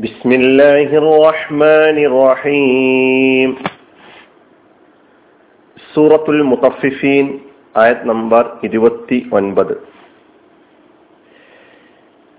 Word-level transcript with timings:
بسم 0.00 0.30
الله 0.32 0.88
الرحمن 0.94 1.96
الرحيم 2.04 3.50
സൂറത്തുൽ 5.90 6.40
മുത്തഫിഫീൻ 6.50 7.26
ആയത് 7.74 8.02
നമ്പർ 8.10 8.44
ഇരുപത്തി 8.66 9.18
ഒൻപത് 9.38 9.74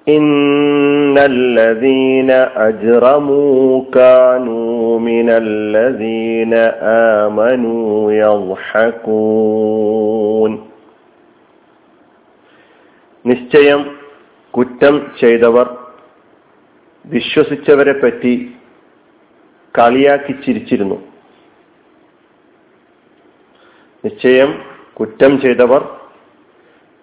إن 0.07 1.15
الذين 1.27 2.31
أجرموا 2.69 3.57
كانوا 3.93 4.99
من 5.01 5.27
الذين 5.43 6.53
آمنوا 7.15 7.87
يضحكون 8.23 9.71
നിശ്ചയം 13.25 13.81
കുറ്റം 14.53 14.95
ചെയ്തവർ 15.19 15.67
വിശ്വസിച്ചവരെ 17.04 17.92
പറ്റി 17.92 18.56
കളിയാക്കി 19.78 20.32
ചിരിച്ചിരുന്നു. 20.32 21.12
നിശ്ചയം 24.04 24.64
കുറ്റം 25.00 25.40
ചെയ്തവർ 25.40 26.00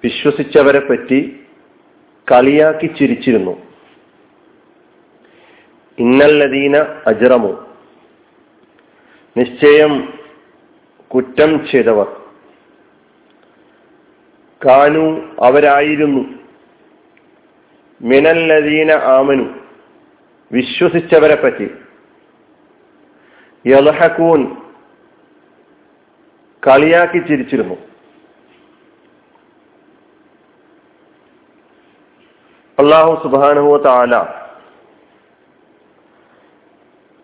വിശ്വസിച്ചവരെ 0.03 0.79
പറ്റി 0.79 1.39
കളിയാക്കി 2.31 2.87
ചിരിച്ചിരുന്നു. 2.87 3.61
ഇന്നല്ലദീന 5.99 6.77
അജറമു. 7.07 7.67
നിശ്ചയം 9.37 10.13
കുറ്റം 11.15 11.67
ചെയ്തവർ. 11.71 12.21
കാനു 14.67 15.35
അവരായിരുന്നു. 15.39 16.25
മിനല്ലദീന 18.01 18.91
ആമനു. 18.91 19.68
വിശ്വസിച്ചവരെ 20.51 21.35
പറ്റി 21.35 21.67
യലഹക്കൂൻ 23.65 24.41
കളിയാക്കി 26.63 27.19
ചിരിച്ചിരുന്നു. 27.19 27.77
അള്ളാഹു 32.77 33.13
സുബാനുഹു 33.23 33.71
താല 33.83 34.15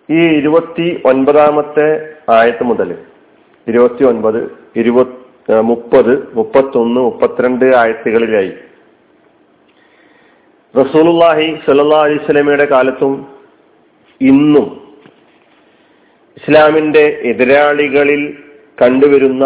ഈ 0.10 0.22
ഇരുപത്തി 0.39 0.88
ഒൻപതാമത്തെ 1.06 1.88
ആയത്ത് 2.30 2.64
മുതൽ 2.64 2.89
ഇരുപത്തി 3.67 4.04
ഒൻപത് 4.04 4.39
ഇരുപത് 4.76 5.14
മുപ്പത് 5.62 6.12
മുപ്പത്തൊന്ന് 6.34 7.00
മുപ്പത്തിരണ്ട് 7.02 7.66
ആയത്തുകളിലായി 7.76 8.54
റസൂലുല്ലാഹി 10.76 11.45
സല്ലാ 11.66 12.00
വസല്ലമയുടെ 12.08 12.66
കാലത്തും 12.66 13.14
ഇന്നും 14.22 14.68
ഇസ്ലാമിന്റെ 16.38 17.04
എതിരാളികളിൽ 17.32 18.23
കണ്ടുവരുന്ന 18.82 19.45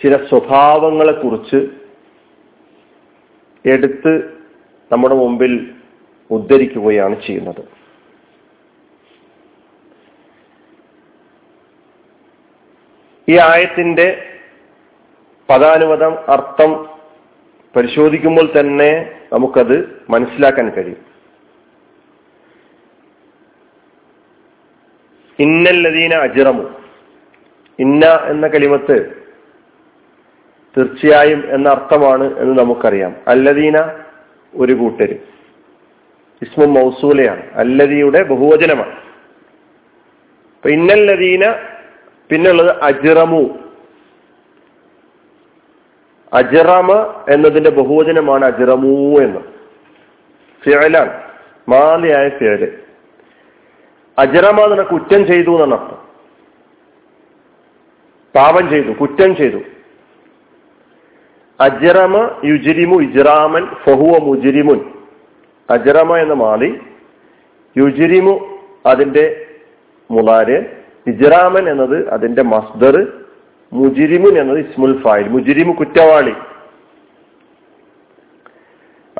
ചില 0.00 0.16
സ്വഭാവങ്ങളെ 0.30 1.12
കുറിച്ച് 1.12 1.60
എടുത്ത് 3.64 4.12
നമ്മുടെ 4.90 5.14
മുമ്പിൽ 5.14 5.52
ഉദ്ധരിക്കുകയാണ് 6.30 7.16
ചെയ്യുന്നത്. 7.26 7.62
ഈ 13.28 13.36
ആയത്തിന്റെ 13.50 14.06
പദാനുപദം 15.48 16.14
അർത്ഥം 16.28 16.72
പരിശോധിക്കുമ്പോൾ 17.76 18.60
തന്നെ 18.60 19.12
നമുക്കത് 19.32 20.02
മനസ്സിലാക്കാൻ 20.10 20.70
കഴിയും. 20.70 21.12
ഇന്നല്ലതീന 25.38 26.14
അജിറമു. 26.14 26.68
ഇന്ന 27.78 28.06
എന്ന 28.06 28.48
കലിമത്ത് 28.48 29.22
തീർച്ചയായും 30.78 31.54
എന്ന 31.54 31.68
അർത്ഥമാണ് 31.68 32.38
എന്ന് 32.38 32.62
നമുക്കറിയാം. 32.62 33.16
അല്ലദീന 33.28 33.76
ഒരു 34.54 34.72
കൂട്ടര്. 34.72 35.16
ഇസ്മു 36.42 36.64
മൗസൂലയാണ്. 36.64 37.50
അല്ലദിയുടെ 37.54 38.22
ബഹുവചനമാണ്. 38.22 38.94
അപ്പൊ 40.56 40.68
ഇന്നല്ലദീന 40.68 41.52
പിന്നുള്ളത് 42.30 42.82
അജിറമു. 42.82 43.61
അജറമ 46.32 47.14
എന്നതിന്റെ 47.30 47.70
ബഹുവചനമാണ് 47.70 48.44
അജറമു 48.44 49.20
എന്ന്. 49.20 49.40
ഫിയലാണ് 50.64 51.22
മാലിയായ 51.68 52.28
ഫിയൽ 52.28 52.78
അജറമ 54.18 54.60
എന്ന 54.60 54.82
കുറ്റം 54.82 55.26
ചെയ്തു 55.26 55.50
എന്നാണ് 55.50 55.80
അർത്ഥം. 55.80 55.98
പാപം 58.34 58.70
ചെയ്തു 58.70 58.92
കുറ്റം 58.92 59.36
ചെയ്തു. 59.36 59.58
അജറമ 61.60 62.40
യുജിരിമു 62.44 63.02
ഇജ്റാമൻ 63.02 63.66
ഫഹുവ 63.66 64.18
മുജിരിമുൻ. 64.22 64.92
അജറമ 65.70 66.16
എന്ന 66.16 66.32
മാലി 66.32 66.80
യുജിരിമു 67.78 68.58
അതിന്റെ 68.86 69.46
മുലാര് 70.10 70.64
ഇജ്റാമൻ 71.06 71.70
എന്നത് 71.70 72.08
അതിന്റെ 72.08 72.42
മസ്ദർ. 72.42 73.21
മുജിരിമുൻ 73.72 74.38
എന്നത് 74.38 74.58
ഇസ്മുൽ 74.58 75.02
ഫായിൽ 75.02 75.28
മുജിരിമു 75.28 75.72
കുറ്റവാളി. 75.72 76.34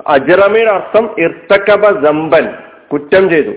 അജറമയുടെ 0.06 0.70
അർത്ഥം 0.70 1.14
ഇർത്തക്കബ 1.18 2.04
ജമ്പൻ 2.04 2.54
കുറ്റം 2.92 3.30
ചെയ്തു. 3.30 3.52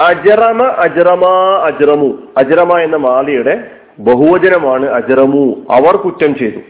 അജറമ 0.00 0.62
അജറമ 0.62 1.24
അജറമു 1.64 2.08
അജറമ 2.36 2.78
എന്ന 2.78 2.96
മാലിയുടെ 2.96 3.70
ബഹുവചനമാണ് 3.98 4.86
അജറമു 4.90 5.66
അവർ 5.70 5.96
കുറ്റം 5.96 6.34
ചെയ്തു. 6.34 6.60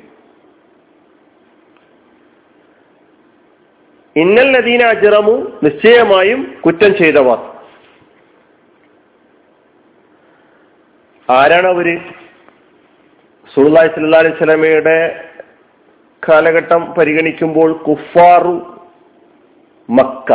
ഇന്നൽ 4.16 4.50
നദീന 4.50 4.82
അജറമു 4.82 5.34
നിശ്ചയമായും 5.62 6.54
കുറ്റം 6.66 6.96
ചെയ്തവർ 6.96 7.51
ആരാണ് 11.32 11.66
അവർ? 11.66 11.98
സുല്ലാഹി 13.54 13.88
സല്ലാ 13.88 14.18
അലൈഹി 14.18 14.34
സ്വലമയുടെ 14.34 15.24
കാലഘട്ടം 16.28 16.94
പരിഗണിക്കുമ്പോൾ 16.98 17.72
കുഫാറു 17.72 18.84
മക്ക. 19.90 20.32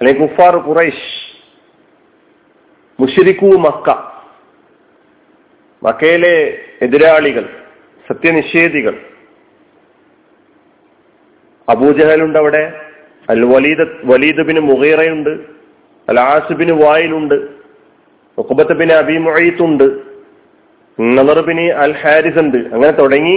അല്ലെങ്കിൽ 0.00 0.26
കുഫാർ 0.26 0.56
ഖുറൈഷ് 0.56 1.36
മുഷിരിക്കു 3.00 3.46
മക്ക. 3.46 3.90
മക്കയിലെ 5.82 6.58
എതിരാളികൾ 6.82 7.62
സത്യനിഷേധികൾ. 8.08 8.98
അബൂജഹലുണ്ട് 11.68 12.38
അവിടെ 12.38 12.80
അൽ 13.30 13.44
വലീദ് 13.44 13.88
വലീദ് 14.04 14.42
ബിന് 14.42 14.60
മുഹീറയുണ്ട് 14.60 15.30
അൽ 16.08 16.20
ആസിബിന് 16.20 16.84
വായിലുണ്ട്. 16.84 17.57
ഒക്കുബത്ത് 18.40 18.74
പിന്നെ 18.80 18.94
അബി 19.02 19.16
മൊയ്ത്തുണ്ട് 19.26 19.86
നദർ 20.98 21.38
ബിന് 21.48 21.66
അൽ 21.84 21.92
ഹാരിസ് 22.02 22.40
ഉണ്ട്. 22.42 22.60
അങ്ങനെ 22.74 22.92
തുടങ്ങി 23.00 23.36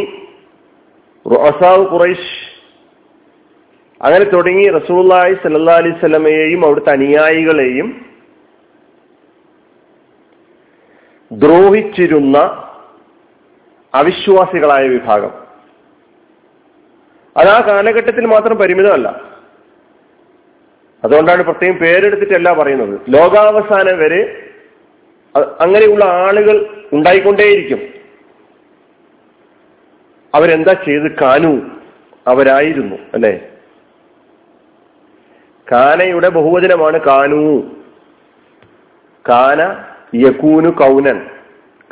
റുഅസാവ് 1.26 1.84
ഖുറൈഷ് 1.94 2.32
അങ്ങനെ 4.02 4.26
തുടങ്ങി 4.34 4.66
റസൂല്ലായി 4.78 5.34
സല്ലാ 5.42 5.74
അലൈഹി 5.82 5.98
സ്വലമയെയും 6.00 6.62
അവിടുത്തെ 6.68 6.92
അനുയായികളെയും 6.98 7.90
ദ്രോഹിച്ചിരുന്ന 11.32 12.38
അവിശ്വാസികളായ 13.94 14.84
വിഭാഗം. 14.88 15.32
അത് 17.36 17.50
ആ 17.56 17.60
കാലഘട്ടത്തിൽ 17.68 18.26
മാത്രം 18.36 18.56
പരിമിതമല്ല. 18.62 19.08
അതുകൊണ്ടാണ് 21.04 21.42
പ്രത്യേകം 21.50 21.78
പേരെടുത്തിട്ടല്ല 21.84 22.50
പറയുന്നത്. 22.62 22.96
ലോകാവസാനം 23.16 23.98
വരെ 24.04 24.22
അങ്ങനെയുള്ള 25.36 26.06
ആളുകൾ 26.06 26.86
ഉണ്ടായിക്കൊണ്ടേയിരിക്കും. 26.94 27.80
അവരെന്താ 30.36 30.74
ചെയ്ത്? 30.74 31.18
കാനു 31.22 31.62
അവരായിരുന്നു 32.28 32.96
അല്ലെ? 33.14 33.48
കാനയുടെ 35.72 36.30
ബഹുവചനമാണ് 36.30 37.00
കാനു. 37.00 37.76
കാന 39.30 39.86
യകൂനു 40.16 40.70
കൗനൻ. 40.70 41.26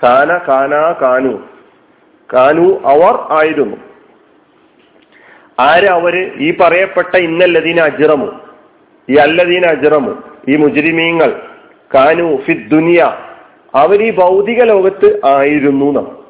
കാന 0.04 0.38
കാന 0.38 0.72
കാനു. 1.02 1.50
കാനു 2.34 2.82
അവർ 2.86 3.40
ആയിരുന്നു. 3.40 3.78
ആര് 5.60 5.86
അവർ? 5.86 6.16
ഈ 6.38 6.58
പറയപ്പെട്ട 6.58 7.18
ഇന്നല്ലതീന 7.18 7.80
അജിറമു. 7.80 8.40
ഈ 9.10 9.16
അല്ലതീന 9.16 9.66
അജിറമു. 9.66 10.24
ഈ 10.48 10.56
മുജരിമീങ്ങൾ. 10.56 11.48
കാനു 11.96 12.38
ഫിദ് 12.42 12.72
ദുനിയ. 12.72 13.29
അവർ 13.76 14.04
ഈ 14.04 14.12
ഭൗതിക 14.12 14.64
ലോകത്ത് 14.64 15.26
ആയിരുന്നു 15.26 16.26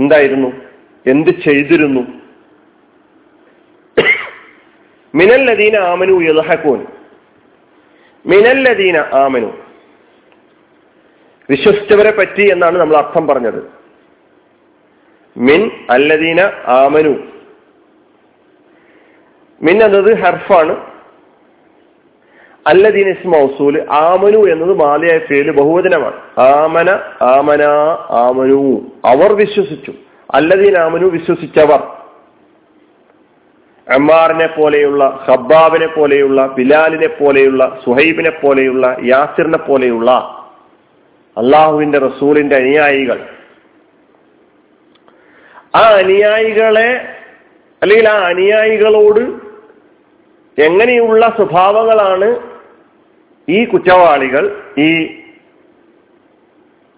എന്തായിരുന്നു? 0.00 0.52
എന്ത് 1.06 1.30
ചെയ്തിരുന്നു? 1.30 2.00
മിനല്ലദീന 5.14 5.76
ആമനു 5.76 6.20
യൽഹക്കൂൻ 6.20 6.86
മിനല്ലദീന 8.26 8.96
ആമനു. 8.96 9.46
വിശ്വസിച്ചവരെ 11.50 12.10
പറ്റി 12.10 12.50
എന്നാണ് 12.50 12.78
നമ്മൾ 12.78 12.96
അർത്ഥം 12.96 13.26
പറഞ്ഞത്. 13.26 13.70
മിൻ 15.36 15.70
അല്ലദീന 15.90 16.40
ആമനു. 16.66 17.18
മിൻ 19.62 19.84
എന്നത് 19.84 20.18
ഹർഫാണ്. 20.18 20.91
അല്ലദീൻ 22.66 23.08
ഇസ്മൗസൂൽ 23.08 23.92
ആമനു 23.92 24.38
എന്നത് 24.38 24.78
മാലയായ 24.78 25.18
പേര് 25.18 25.50
ബഹുവചനമാണ്. 25.50 26.40
ആമന 26.40 26.90
ആമന 27.22 27.62
ആമനു. 28.10 28.80
അവർ 29.04 29.32
വിശ്വസിച്ചു. 29.32 29.92
അല്ലദീൻ 30.34 30.78
ആമനു 30.78 31.06
വിശ്വസിച്ചവർ. 31.06 31.80
അമ്മാറിനെ 33.94 34.46
പോലെയുള്ള 34.46 35.26
ഹബ്ബാബിനെ 35.28 35.86
പോലെയുള്ള 35.86 36.46
ബിലാലിനെ 36.46 37.06
പോലെയുള്ള 37.06 37.78
സുഹൈബിനെ 37.84 38.30
പോലെയുള്ള 38.30 38.96
യാസിറിനെ 39.04 39.58
പോലെയുള്ള 39.58 40.10
അള്ളാഹുവിന്റെ 41.36 41.98
റസൂലിന്റെ 41.98 42.56
അനുയായികൾ. 42.56 43.26
ആ 45.76 45.80
അനുയായികളെ 45.80 47.08
അല്ലെങ്കിൽ 47.82 48.08
ആ 48.08 48.26
അനുയായികളോട് 48.26 49.52
എങ്ങനെയുള്ള 50.62 51.32
സ്വഭാവങ്ങളാണ് 51.36 52.51
ഈ 53.48 53.64
കുറ്റവാളികൾ 53.64 54.62
ഈ 54.78 55.18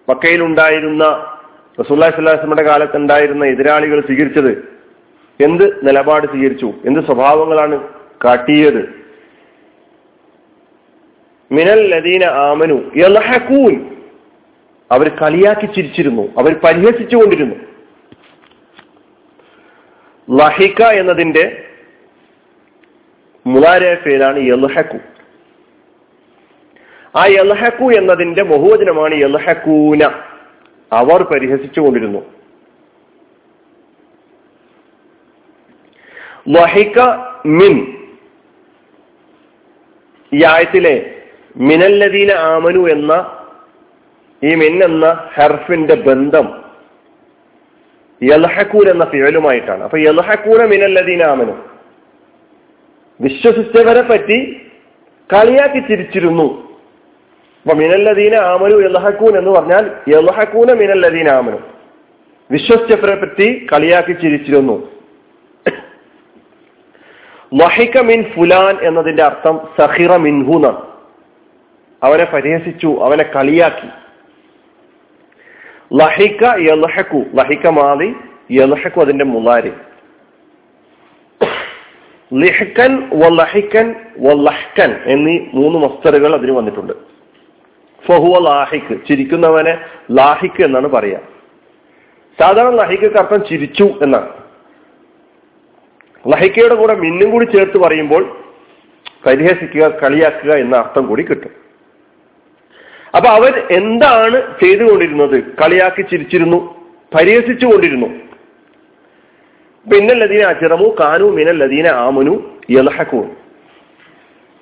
മക്കയിലുണ്ടായിരുന്ന 0.09 1.03
റസൂല്ലാ 1.79 2.09
സ്വല്ലാസ്മയുടെ 2.09 2.63
കാലത്ത് 2.63 2.97
ഉണ്ടായിരുന്ന 2.97 3.45
എതിരാളികൾ 3.45 4.01
സ്വീകരിച്ചത് 4.01 4.75
എന്ത് 5.43 5.87
നിലപാട് 5.87 6.27
സ്വീകരിച്ചു? 6.27 6.73
എന്ത് 6.85 7.05
സ്വഭാവങ്ങളാണ് 7.05 7.87
കാട്ടിയത്? 8.25 9.05
മിനൽ 11.51 11.87
ലദീന 11.87 12.23
ആമനു 12.23 12.91
യലഹക്കൂൻ 12.97 13.95
അവർ 14.91 15.09
കളിയാക്കി 15.09 15.65
ചിരിച്ചിരുന്നു. 15.65 16.21
അവർ 16.21 16.59
പരിഹസിച്ചുകൊണ്ടിരുന്നു. 16.63 17.55
ലഹിക 20.41 20.83
എന്നതിന്റെ 20.83 21.63
മുതാര 23.47 23.93
പേരാണ് 23.93 24.37
യൽഹക്കു 24.37 24.97
ആ 27.15 27.25
യൽഹക്കു 27.25 27.83
എന്നതിന്റെ 27.83 28.43
ബഹുവചനമാണ് 28.43 29.15
യൽഹക്കൂന 29.15 30.03
അവർ 30.93 31.23
പരിഹസിച്ചുകൊണ്ടിരുന്നു. 31.23 32.19
ലഹിക 36.49 36.99
മിൻ. 37.45 37.87
ഈ 40.33 40.43
ആയത്തിലെ 40.43 41.21
മിനല്ലദീന 41.57 42.31
ആമനു 42.31 42.89
എന്ന 42.89 43.37
ഈ 44.43 44.55
മിൻ 44.55 44.83
എന്ന 44.83 45.29
ഹെർഫിന്റെ 45.33 45.95
ബന്ധം 45.95 46.63
യൽഹക്കൂൻ 48.23 48.89
എന്ന 48.89 49.05
ഫിയലുമായിട്ടാണ് 49.05 49.83
അപ്പൊ 49.83 49.97
യൽഹക്കൂന 49.97 50.65
മിനല്ലദീന 50.65 51.23
ആമനു. 51.23 51.51
വിശ്വസിച്ചവരെ 53.21 54.01
പറ്റി 54.01 54.69
കളിയാക്കി 55.33 55.79
ചിരിച്ചിരുന്നു. 55.79 56.64
അപ്പൊ 57.65 57.77
മിനല്ലദീന 57.77 58.35
ആമനു 58.35 58.75
യൽഹക്കൂൻ 58.75 59.37
എന്ന് 59.37 59.51
പറഞ്ഞാൽ 59.51 59.91
യൽഹക്കൂന 60.07 60.73
മിനല്ലദീന 60.73 61.29
ആമനു. 61.29 61.57
വിശ്വസിച്ചവരെ 62.51 63.15
പറ്റി 63.15 63.67
കളിയാക്കി 63.73 64.13
ചിരിച്ചിരുന്നു. 64.13 64.91
വഹിക 67.53 68.01
മിൻ 68.01 68.23
ഫുലാൻ 68.23 68.77
എന്നതിന്റെ 68.81 69.23
അർത്ഥം 69.23 69.59
സഹിറ 69.79 70.15
മിൻഹുന 70.17 70.65
അവനെ 72.03 72.25
പരിഹസിച്ചു 72.25 72.99
അവനെ 73.03 73.23
കളിയാക്കി. 73.23 73.87
ലഹിക 75.99 76.43
യൽഹക്കു 76.43 77.23
ലഹിക 77.33 77.67
മാതി 77.67 78.15
യൽഹക്കു 78.51 79.01
അതിന്റെ 79.01 79.25
മുലാരി 79.25 79.71
ലിഹക്കൻ 82.33 83.09
വ 83.13 83.23
വല്ലഹ്കൻ 84.17 84.95
എന്നീ 85.05 85.39
മൂന്ന് 85.53 85.79
മസ്തറുകൾ 85.79 86.33
അതിന് 86.33 86.51
വന്നിട്ടുണ്ട്. 86.51 87.14
ഫഹുവ 88.07 88.39
ലാഹിക്ക് 88.39 88.95
ചിരിക്കുന്നവനെ 89.07 89.77
ലാഹിക്ക് 90.11 90.63
എന്നാണ് 90.63 90.87
പറയുക 90.87 91.19
സാധാരണ 92.41 92.75
ലഹിക്ക് 92.75 93.05
അർത്ഥം 93.05 93.45
ചിരിച്ചു 93.49 93.83
എന്നാണ്. 94.01 94.29
ലഹിക്കയുടെ 96.33 96.75
കൂടെ 96.75 96.95
മിന്നും 96.95 97.31
കൂടി 97.31 97.45
ചേർത്ത് 97.45 97.77
പറയുമ്പോൾ 97.77 98.37
പരിഹസിക്കുക 99.25 99.87
കളിയാക്കുക 99.87 100.53
എന്ന 100.53 100.75
അർത്ഥം 100.77 101.05
കൂടി 101.05 101.23
കിട്ടും. 101.23 101.51
അപ്പൊ 103.15 103.29
അവർ 103.29 103.67
എന്താണ് 103.71 104.59
ചെയ്തുകൊണ്ടിരുന്നത്? 104.63 105.55
കളിയാക്കി 105.55 106.01
ചിരിച്ചിരുന്നു 106.01 106.75
പരിഹസിച്ചു 107.15 107.65
കൊണ്ടിരുന്നു. 107.65 108.07
പിന്നല്ലതീന 109.91 110.41
അച്ചിറമു 110.41 110.95
കാനു 110.99 111.25
മിനല്ലദീന 111.25 111.87
ആമനു 111.87 112.35
യലഹക്കു 112.71 113.17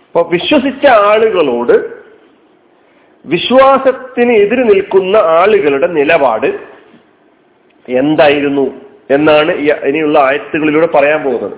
അപ്പൊ 0.07 0.29
വിശ്വസിച്ച 0.29 0.85
ആളുകളോട് 0.87 2.02
വിശ്വാസത്തിന് 3.25 4.33
എതിര് 4.43 4.63
നിൽക്കുന്ന 4.69 5.15
ആളുകളുടെ 5.39 5.87
നിലപാട് 5.87 6.49
എന്തായിരുന്നു 7.85 8.65
എന്നാണ് 9.15 9.51
ഇനിയുള്ള 9.89 10.17
ആയത്തുകളിലൂടെ 10.19 10.87
പറയാൻ 10.95 11.19
പോകുന്നത്. 11.23 11.55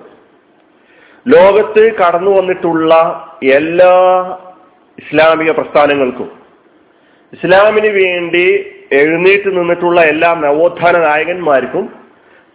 ലോകത്ത് 1.25 1.83
കടന്നു 1.99 2.31
വന്നിട്ടുള്ള 2.31 2.93
എല്ലാ 3.59 3.91
ഇസ്ലാമിക 4.97 5.51
പ്രസ്ഥാനങ്ങൾക്കും 5.51 6.29
ഇസ്ലാമിന് 7.33 7.91
വേണ്ടി 8.01 8.45
എഴുന്നേറ്റ് 8.99 9.49
നിന്നിട്ടുള്ള 9.57 10.01
എല്ലാ 10.01 10.29
നവോത്ഥാന 10.35 10.95
നായകന്മാർക്കും 11.07 11.85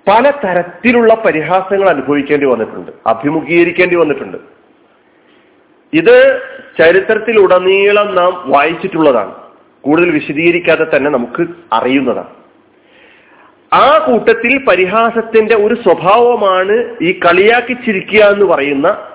പല 0.06 0.30
തരത്തിലുള്ള 0.44 1.14
പരിഹാസങ്ങൾ 1.24 1.88
അനുഭവിക്കേണ്ടി 1.88 2.46
വന്നിട്ടുണ്ട് 2.46 2.92
അഭിമുഖീകരിക്കേണ്ടി 3.06 3.96
വന്നിട്ടുണ്ട്. 3.96 4.38
ഇത് 5.92 6.42
ചരിത്രത്തിലുടനീളം 6.78 8.14
നാം 8.14 8.50
വായിച്ചിട്ടുള്ളതാണ്. 8.50 9.34
കൂടുതൽ 9.80 10.10
വിശദീകരിക്കാതെ 10.10 10.86
തന്നെ 10.96 11.10
നമുക്ക് 11.10 11.46
അറിയുന്നതാണ്. 11.72 12.40
ആ 13.72 14.06
കൂട്ടത്തിൽ 14.10 14.64
പരിഹാസത്തിന്റെ 14.64 15.56
ഒരു 15.56 15.74
സ്വഭാവമാണ് 15.74 16.96
ഈ 17.02 17.20
കളിയാക്കി 17.20 17.72
ചിരിക്കുക 17.72 18.24
എന്ന് 18.24 18.44
പറയുന്ന 18.44 19.08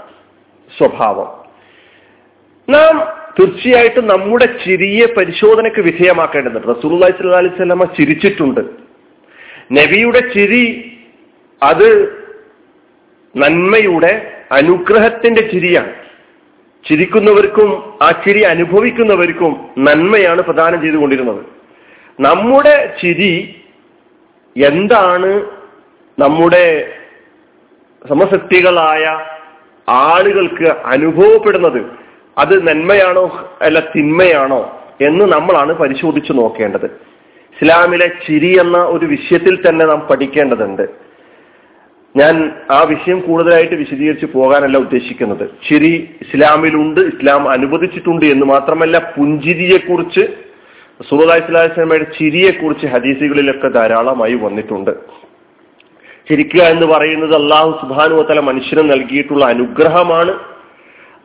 സ്വഭാവം. 0.77 1.46
നാം 2.70 3.25
തീർച്ചയായിട്ടും 3.39 4.08
നമ്മുടെ 4.08 4.46
ചിരിയെ 4.46 5.13
പരിശോധനയ്ക്ക് 5.13 5.79
വിധേയമാക്കേണ്ടതുണ്ട്. 5.79 6.82
സ്വല്ലാ 6.82 7.38
അലൈഹി 7.38 7.55
സ്വലമ 7.55 7.84
ചിരിച്ചിട്ടുണ്ട്. 7.84 8.62
നബിയുടെ 9.72 10.20
ചിരി 10.20 10.98
അത് 11.63 12.15
നന്മയുടെ 13.38 14.32
അനുഗ്രഹത്തിന്റെ 14.51 15.41
ചിരിയാണ്. 15.41 16.04
ചിരിക്കുന്നവർക്കും 16.86 17.94
ആ 18.01 18.12
ചിരി 18.12 18.42
അനുഭവിക്കുന്നവർക്കും 18.42 19.70
നന്മയാണ് 19.77 20.42
പ്രദാനം 20.42 20.82
ചെയ്തുകൊണ്ടിരുന്നത്. 20.82 21.46
നമ്മുടെ 22.20 22.96
ചിരി 23.01 23.62
എന്താണ് 24.58 25.46
നമ്മുടെ 26.20 26.94
സമശക്തികളായ 28.10 29.20
ആളുകൾക്ക് 29.89 30.70
അനുഭവപ്പെടുന്നത്? 30.86 31.86
അത് 32.38 32.68
നന്മയാണോ 32.68 33.50
അല്ല 33.62 33.80
തിന്മയാണോ 33.80 34.82
എന്ന് 35.01 35.25
നമ്മളാണ് 35.25 35.74
പരിശോധിച്ചു 35.74 36.34
നോക്കേണ്ടത്. 36.34 36.86
ഇസ്ലാമിലെ 36.86 38.08
ചിരി 38.08 38.60
എന്ന 38.60 38.77
ഒരു 38.77 39.06
വിഷയത്തിൽ 39.06 39.70
തന്നെ 39.70 39.86
നാം 39.86 40.08
പഠിക്കേണ്ടതുണ്ട്. 40.12 41.04
ഞാൻ 42.17 42.51
ആ 42.72 42.84
വിഷയം 42.84 43.19
കൂടുതലായിട്ട് 43.19 43.75
വിശദീകരിച്ച് 43.75 44.25
പോകാനല്ല 44.25 44.77
ഉദ്ദേശിക്കുന്നത്. 44.77 45.50
ചിരി 45.69 46.10
ഇസ്ലാമിലുണ്ട് 46.22 47.00
ഇസ്ലാം 47.00 47.50
അനുവദിച്ചിട്ടുണ്ട് 47.50 48.25
എന്ന് 48.25 48.45
മാത്രമല്ല 48.45 49.13
പുഞ്ചിരിയെക്കുറിച്ച് 49.15 50.27
സുഹൃദായ് 51.10 51.41
ചിരിയെ 51.48 52.05
ചിരിയെക്കുറിച്ച് 52.19 52.88
ഹദീസുകളിലൊക്കെ 52.88 53.67
ധാരാളമായി 53.67 54.34
വന്നിട്ടുണ്ട്. 54.34 54.91
ചിരിക്കുക 56.29 56.62
എന്ന് 56.62 56.88
പറയുന്നത് 56.88 57.36
അള്ളാഹു 57.36 57.72
സുബാനുവത്തല 57.81 58.39
മനുഷ്യന് 58.39 58.91
നൽകിയിട്ടുള്ള 58.91 59.45
അനുഗ്രഹമാണ്. 59.45 60.39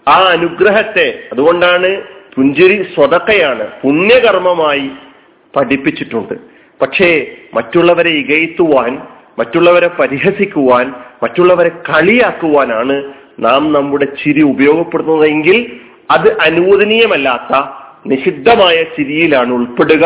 ആ 0.08 0.18
അനുഗ്രഹത്തെ 0.30 1.06
അതുകൊണ്ടാണ് 1.32 2.02
പുഞ്ചിരി 2.34 2.82
സ്വതക്കയാണ് 2.94 3.64
പുണ്യകർമ്മമായി 3.82 4.90
പഠിപ്പിച്ചിട്ടുണ്ട്. 5.56 6.34
പക്ഷേ 6.82 7.26
മറ്റുള്ളവരെ 7.54 8.10
ഇകയത്തുവാൻ 8.10 9.19
മറ്റുള്ളവരെ 9.38 9.88
പരിഹസിക്കുവാൻ 9.88 10.94
മറ്റുള്ളവരെ 11.22 11.68
കളിയാക്കുവാനാണ് 11.68 13.12
നാം 13.40 13.72
നമ്മുടെ 13.72 14.04
ചിരി 14.04 14.42
ഉപയോഗപ്പെടുത്തുന്നതെങ്കിൽ 14.42 15.72
അത് 16.10 16.28
അനുവദനീയമല്ലാത്ത 16.40 17.52
നിഷിദ്ധമായ 18.06 18.82
ചിരിയിലാണ് 18.82 19.52
ഉൾപ്പെടുക. 19.52 20.04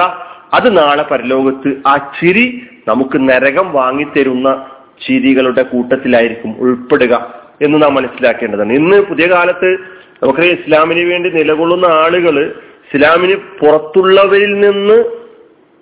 അത് 0.54 0.76
നാളെ 0.76 1.02
പരലോകത്ത് 1.02 1.83
ആ 1.87 1.97
ചിരി 1.97 2.69
നമുക്ക് 2.88 3.28
നരകം 3.28 3.73
വാങ്ങിത്തരുന്ന 3.73 4.66
ചിരികളുടെ 5.07 5.62
കൂട്ടത്തിലായിരിക്കും 5.62 6.57
ഉൾപ്പെടുക 6.59 7.35
എന്ന് 7.62 7.83
നാം 7.83 7.95
മനസ്സിലാക്കേണ്ടതാണ്. 7.95 8.73
ഇന്ന് 8.73 9.02
പുതിയ 9.02 9.26
കാലത്ത് 9.26 9.76
നമുക്കറിയാം 10.23 10.57
ഇസ്ലാമിന് 10.59 11.11
വേണ്ടി 11.12 11.31
നിലകൊള്ളുന്ന 11.31 11.87
ആളുകൾ 11.87 12.54
ഇസ്ലാമിന് 12.95 13.37
പുറത്തുള്ളവരിൽ 13.61 14.61
നിന്ന് 14.61 15.04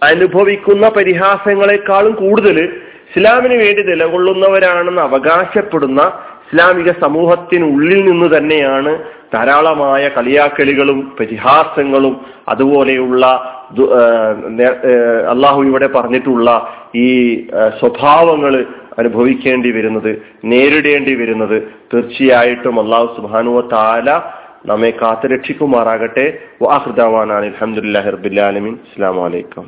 അനുഭവിക്കുന്ന 0.03 0.89
പരിഹാസങ്ങളെക്കാളും 0.89 2.15
കൂടുതൽ 2.15 2.83
ഇസ്ലാമിന് 3.13 3.57
വേണ്ടി 3.63 3.83
നിലകൊള്ളുന്നവരാണെന്ന് 3.83 5.03
അവകാശപ്പെടുന്ന 5.03 6.03
ഇസ്ലാമിക 6.45 6.91
സമൂഹത്തിനുള്ളിൽ 7.01 8.01
നിന്ന് 8.09 8.27
തന്നെയാണ് 8.37 8.93
ധാരാളമായ 9.35 10.09
കളിയാക്കലുകളും 10.09 10.99
പരിഹാസങ്ങളും 11.21 12.15
അതുപോലെയുള്ള 12.49 13.25
അള്ളാഹു 15.33 15.61
ഇവിടെ 15.65 15.87
പറഞ്ഞിട്ടുള്ള 15.87 16.49
ഈ 16.97 17.09
സ്വഭാവങ്ങൾ 17.81 18.55
അനുഭവിക്കേണ്ടി 18.99 19.71
വരുന്നത് 19.71 20.11
നേരിടേണ്ടി 20.45 21.15
വരുന്നത് 21.15 21.57
തീർച്ചയായിട്ടും 21.93 22.77
അള്ളാഹു 22.81 23.09
സുബാനുവ 23.17 23.61
താല 23.75 24.09
നമ്മെ 24.67 24.91
കാത്തുരക്ഷിക്കുമാറാകട്ടെ. 25.03 26.27
വാഹൃദാവാനാണ് 26.63 27.47
അലഹമുല്ലാ 27.47 28.03
ഹർബുല്ലാലമീൻ 28.03 28.75
അസ്സാം 28.87 29.17
വലൈക്കും 29.17 29.67